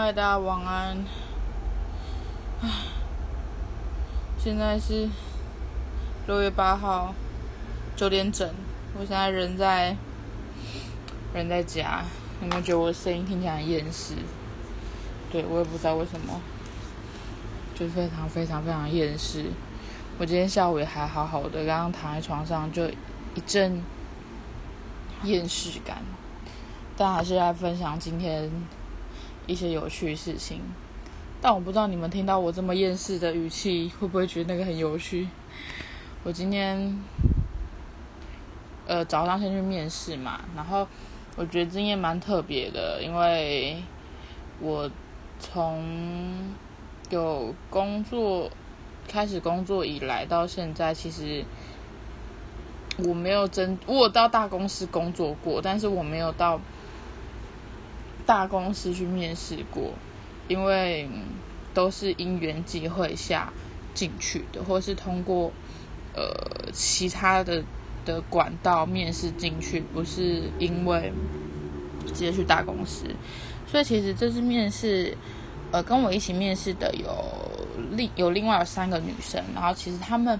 [0.00, 0.96] 嗨，大家晚安。
[2.62, 2.70] 唉，
[4.38, 5.08] 现在是
[6.28, 7.12] 六月八号
[7.96, 8.48] 九点整，
[8.94, 9.96] 我现在人在
[11.34, 12.04] 人在家，
[12.40, 14.14] 有没有觉得我的声音听起来很厌世？
[15.32, 16.40] 对我也不知道为什么，
[17.74, 19.46] 就非常非常非常厌世。
[20.16, 22.88] 我今天下午也还好好的，刚刚躺在床上就
[23.34, 23.82] 一阵
[25.24, 26.04] 厌世感，
[26.96, 28.48] 但还是来分享今天。
[29.48, 30.60] 一些有趣的事情，
[31.40, 35.26] 但我不知道你们听到我这么厌世的语气，会不会觉得那个很有趣？
[36.22, 37.02] 我今天，
[38.86, 40.86] 呃，早上先去面试嘛，然后
[41.34, 43.82] 我觉得今天蛮特别的，因为
[44.60, 44.90] 我
[45.40, 45.82] 从
[47.08, 48.50] 有工作
[49.08, 51.42] 开始工作以来到现在，其实
[52.98, 56.60] 我没有真我到大公司工作过，但是我没有到。
[58.28, 59.94] 大公司去面试过，
[60.48, 61.08] 因为
[61.72, 63.50] 都是因缘际会下
[63.94, 65.50] 进去的，或是通过
[66.14, 67.64] 呃其他的
[68.04, 71.10] 的管道面试进去，不是因为
[72.06, 73.06] 直接去大公司。
[73.66, 75.16] 所以其实这次面试，
[75.70, 77.08] 呃，跟我一起面试的有
[77.92, 80.38] 另有另外有三个女生，然后其实她们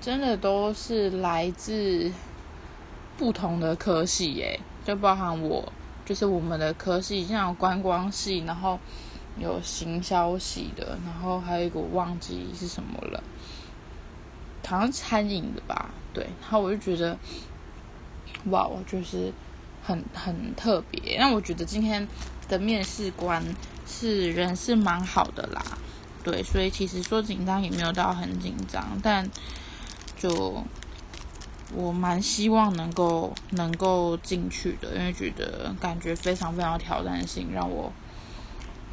[0.00, 2.12] 真的都是来自
[3.18, 5.72] 不同的科系，耶，就包含我。
[6.10, 8.76] 就是我们的科系，像有观光系，然后
[9.38, 13.22] 有行销系的，然后还有一个我忘记是什么了，
[14.66, 16.24] 好像餐饮的吧，对。
[16.40, 17.16] 然后我就觉得，
[18.46, 19.32] 哇，就是
[19.84, 21.16] 很很特别。
[21.16, 22.08] 那我觉得今天
[22.48, 23.40] 的面试官
[23.86, 25.62] 是人是蛮好的啦，
[26.24, 29.30] 对，所以其实说紧张也没有到很紧张，但
[30.18, 30.64] 就。
[31.72, 37.92] 我蛮希望能够能够进去的，因为觉得感觉非常非常挑战性，让我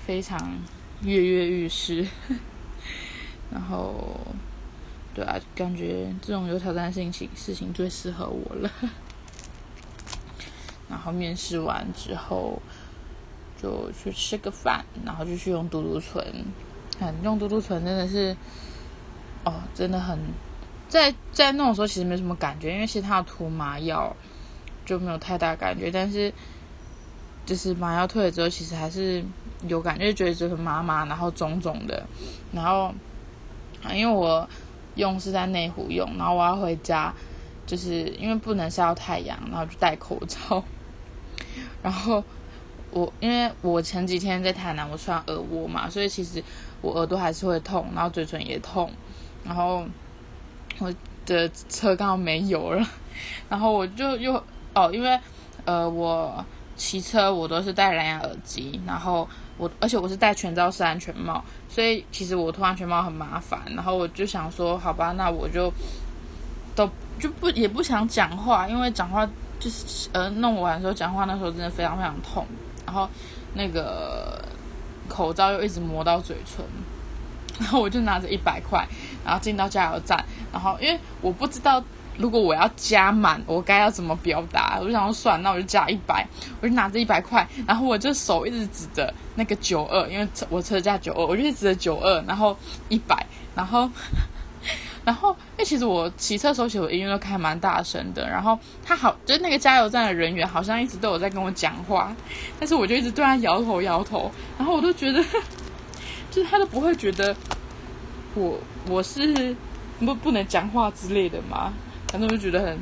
[0.05, 0.59] 非常
[1.01, 2.07] 跃跃欲试。
[3.49, 3.95] 然后，
[5.15, 8.69] 对啊，感觉这种有挑战性情事情最适合我了。
[10.89, 12.61] 然后面试完之后，
[13.61, 16.23] 就去吃个饭，然后就去用嘟嘟唇。
[16.99, 18.35] 看用嘟嘟唇真的是，
[19.45, 20.19] 哦，真的很。
[20.89, 24.15] 在在弄的时候其实没什么感觉，因为其实他要涂麻药
[24.85, 25.91] 就没有太大感觉。
[25.91, 26.33] 但是
[27.45, 29.23] 就是麻药退了之后，其实还是
[29.67, 32.05] 有感觉，就觉得就是麻麻，然后肿肿的。
[32.53, 32.93] 然后
[33.93, 34.47] 因为我
[34.95, 37.13] 用是在内湖用，然后我要回家，
[37.65, 40.63] 就是因为不能晒到太阳，然后就戴口罩。
[41.83, 42.23] 然后
[42.91, 46.41] 我因为我前几天在台南，我穿耳蜗嘛，所以其实
[46.81, 48.89] 我耳朵还是会痛，然后嘴唇也痛，
[49.43, 49.85] 然后。
[50.79, 50.93] 我
[51.25, 52.87] 的车刚好没油了，
[53.49, 54.33] 然后我就又
[54.73, 55.19] 哦，因为
[55.65, 56.43] 呃，我
[56.75, 59.27] 骑车我都是戴蓝牙耳机，然后
[59.57, 63.59] 我而且我是戴全罩式安全帽，所以其实我脱安全帽很麻烦。
[63.75, 65.73] 然后我就想说，好吧，那我就
[66.75, 66.89] 都
[67.19, 69.27] 就不也不想讲话，因为讲话
[69.59, 72.45] 就是呃弄完的时候讲话那时候真的非常非常痛，
[72.85, 73.09] 然后
[73.55, 74.39] 那个
[75.09, 76.63] 口罩又一直磨到嘴唇。
[77.59, 78.87] 然后我就拿着一百块，
[79.25, 81.83] 然后进到加油站，然后因为我不知道
[82.17, 86.27] 如果我要加满，我该要怎么表达，我就想说算，那我就加一百，
[86.61, 92.57] 我就拿着一百块，然后我就手一直指着那个九二，因为我车价九二，我就一直指着九二，然后
[92.89, 93.25] 一百，
[93.55, 93.89] 然后
[95.05, 102.15] 然后因为其实我骑车时候其实我音乐都开蛮大声的，然后他好就是那个加油站的人员好像一直都有在跟我讲话，
[102.59, 105.23] 但是我就一直对他摇头摇头，然后我都觉得。
[106.37, 107.35] 就是他都不会觉得
[108.35, 109.55] 我我是
[109.99, 111.73] 不不能讲话之类的嘛，
[112.09, 112.77] 反正我就觉得很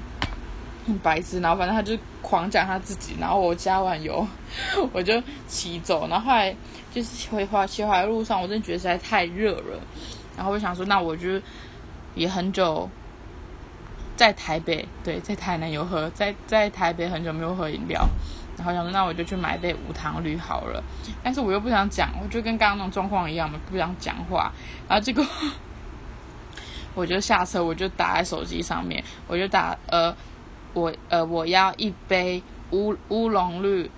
[0.85, 4.27] 很白痴，然后反正他就狂讲他自己，然后我加完油
[4.91, 6.53] 我就骑走，然后后来
[6.94, 9.79] 就是回华骑回来路上，我真的觉得实在太热了，
[10.35, 11.39] 然后我想说，那我就
[12.13, 12.89] 也很久
[14.17, 18.05] 在台北，对，在台南有喝，在在台北很久没有喝饮料。
[18.57, 20.83] 然后想说，那我就去买杯无糖绿好了。
[21.23, 24.51] 但是我又不想讲，我就跟刚刚那种状况一样嘛，不想讲话。
[24.88, 25.25] 然后结果，
[26.95, 30.15] 我就下车，我就打在手机上面，我就打呃，
[30.74, 32.41] 我呃我要一杯
[32.71, 33.91] 乌乌龙绿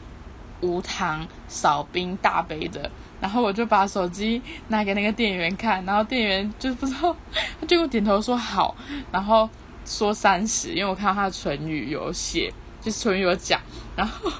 [0.62, 2.90] 无糖少冰大杯的。
[3.22, 7.16] 然后我就把手机拿给那个店员看，然后店员就不知道，
[7.60, 8.76] 他就点头说好，
[9.12, 9.48] 然后
[9.86, 13.62] 说三十，因为我看到他的唇语有写，就唇语有讲，
[13.96, 14.32] 然后。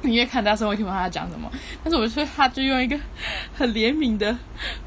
[0.02, 1.50] 你越看大声，我听不懂他讲什么。
[1.82, 2.98] 但是我觉得他就用一个
[3.52, 4.36] 很怜悯的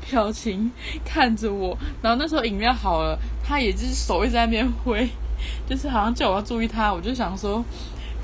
[0.10, 0.72] 表情
[1.04, 1.78] 看着我。
[2.02, 5.10] 然后那时候饮料好了，他也就是手一直在那边挥，
[5.68, 6.94] 就是好像叫我要注意他。
[6.94, 7.64] 我就想说，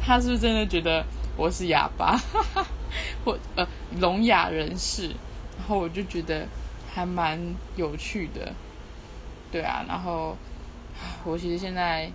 [0.02, 1.06] 他是不是真的觉得
[1.36, 2.18] 我是哑巴？
[3.26, 3.68] 或呃，
[4.00, 5.10] 聋哑人士，
[5.58, 6.48] 然后我就觉得
[6.94, 7.38] 还蛮
[7.76, 8.54] 有趣的，
[9.52, 10.36] 对啊，然后
[11.26, 12.10] 我其实现在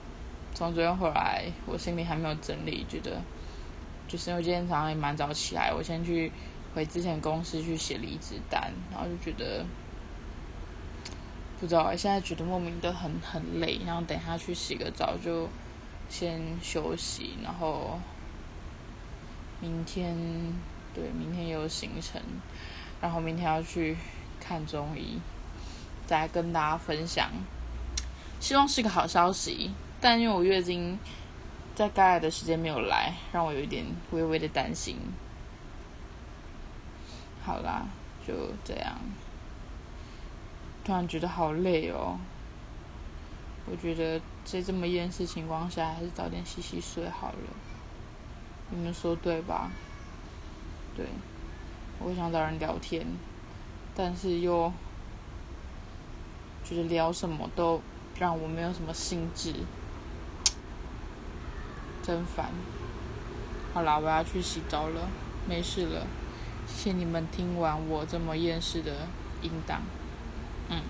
[0.54, 3.20] 从昨天回来，我心里还没有整理，觉得
[4.12, 6.31] 就是因为今天早上也蛮早起来，我先去
[6.75, 9.64] 回之前公司去写离职单，然后就觉得
[11.59, 15.49] 不知道，现在觉得莫名的很很累，然后等下去洗个澡就
[16.11, 17.99] 先休息，然后
[19.61, 20.15] 明天。
[20.94, 22.20] 对，明天有行程，
[23.00, 23.97] 然后明天要去
[24.38, 25.19] 看中医，
[26.06, 27.31] 再跟大家分享。
[28.38, 29.70] 希望是个好消息，
[30.03, 30.99] 但因为我月经
[31.74, 34.98] 在该来的时间没有来，让我有一点微微的担心。
[37.42, 37.86] 好啦，
[38.26, 38.98] 就这样。
[40.84, 42.19] 突然觉得好累哦。
[43.70, 47.38] 我觉得在这么厌世情况下，还是早点洗洗睡好了。
[48.70, 49.70] 你们说对吧？
[50.96, 51.06] 对，
[52.00, 53.06] 我想找人聊天，
[53.94, 54.72] 但是又
[56.64, 57.80] 觉得聊什么都
[58.19, 59.54] 让我没有什么兴致，
[62.02, 62.50] 真烦。
[63.72, 65.08] 好啦，我要去洗澡了，
[65.49, 66.06] 没事了。
[66.66, 69.08] 谢谢你们听完我这么厌世的
[69.40, 69.81] 音档，
[70.69, 70.82] 嗯。